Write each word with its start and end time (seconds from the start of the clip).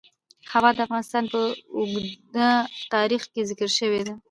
هوا 0.51 0.69
د 0.75 0.79
افغانستان 0.87 1.23
په 1.33 1.39
اوږده 1.77 2.49
تاریخ 2.93 3.21
کې 3.33 3.41
ذکر 3.49 3.69
شوی 3.79 4.01
دی. 4.05 4.13